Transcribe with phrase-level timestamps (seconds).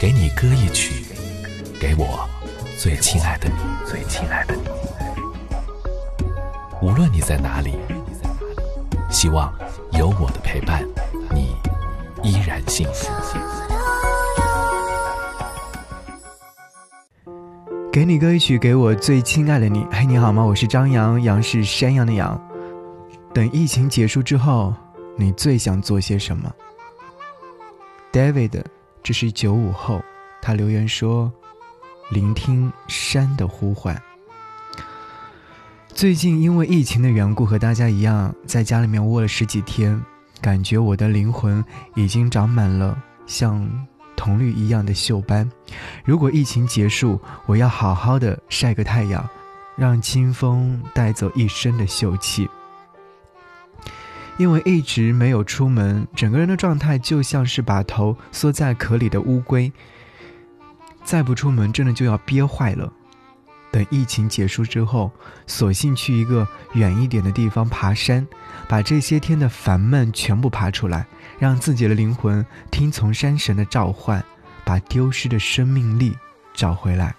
[0.00, 1.04] 给你歌一曲，
[1.80, 2.24] 给我
[2.78, 4.62] 最亲爱的你，最亲爱的你。
[6.80, 7.74] 无论你在哪里，
[9.10, 9.52] 希望
[9.94, 10.86] 有我的陪伴，
[11.34, 11.56] 你
[12.22, 13.10] 依然幸福。
[17.90, 19.84] 给你歌一曲，给我最亲爱的你。
[19.90, 20.44] 嘿，你好吗？
[20.44, 22.40] 我是张扬，杨是山羊的羊。
[23.34, 24.72] 等疫情结束之后，
[25.16, 26.54] 你最想做些什么
[28.12, 28.62] ？David，
[29.08, 30.04] 这是九五后，
[30.42, 31.32] 他留言说
[32.12, 33.98] ：“聆听山的呼唤。”
[35.88, 39.98] 最近因为疫情的缘故，和大家一样，在家里面窝了十几天，
[40.42, 43.66] 感觉我的灵魂已经长满了像
[44.14, 45.50] 铜绿一样的锈斑。
[46.04, 49.26] 如果疫情结束，我要好好的晒个太阳，
[49.74, 52.46] 让清风带走一身的锈气。
[54.38, 59.70] 因为一直没有出门，整个人的状态就像是把头缩在壳里的乌龟。
[61.04, 62.92] 再不出门，真的就要憋坏了。
[63.70, 65.10] 等疫情结束之后，
[65.46, 68.26] 索性去一个远一点的地方爬山，
[68.68, 71.06] 把这些天的烦闷全部爬出来，
[71.38, 74.24] 让自己的灵魂听从山神的召唤，
[74.64, 76.16] 把丢失的生命力
[76.54, 77.14] 找回来。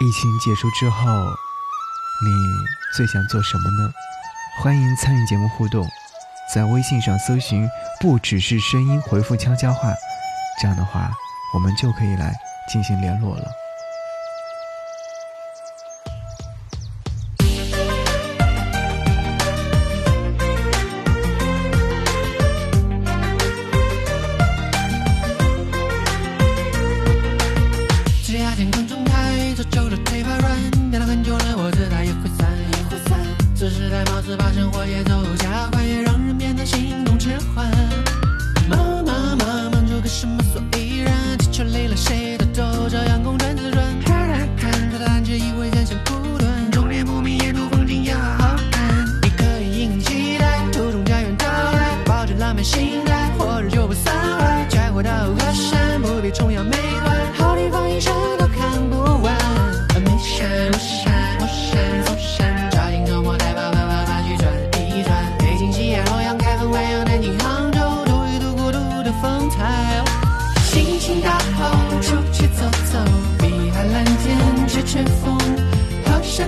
[0.00, 1.06] 疫情结束之后，
[2.24, 2.30] 你
[2.96, 3.92] 最想做什么呢？
[4.56, 5.86] 欢迎参与节目互动，
[6.54, 7.68] 在微信上搜寻
[8.00, 9.92] “不只是声音”，回复悄悄话，
[10.60, 11.10] 这样的话，
[11.52, 12.32] 我们就可以来
[12.68, 13.63] 进行联络了。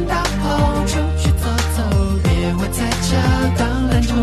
[0.05, 1.47] 大跑出去走
[1.77, 1.83] 走
[2.23, 3.17] 别窝在家
[3.57, 4.23] 当懒虫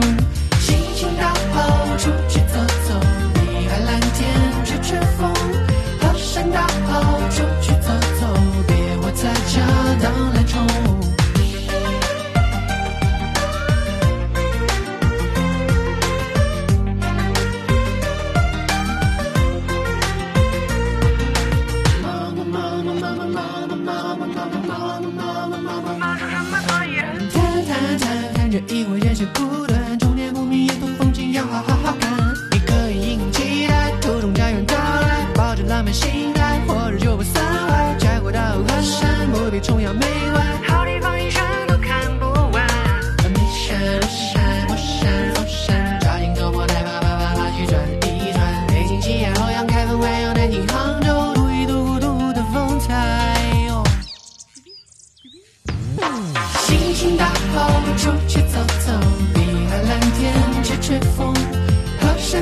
[0.60, 3.00] 心情大好出去走走
[3.34, 4.30] 碧海蓝天
[4.66, 5.34] 吹吹风
[6.00, 7.90] 河山大跑出去走
[8.20, 8.28] 走
[8.68, 9.66] 别窝在家
[10.02, 10.43] 当懒
[28.54, 29.73] 着以为人生孤独。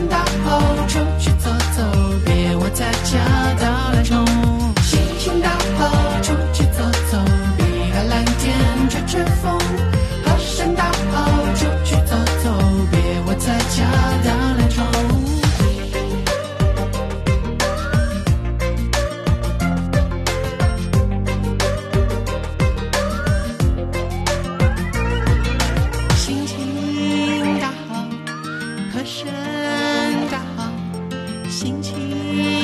[0.01, 0.30] 된다.
[32.01, 32.60] 心情。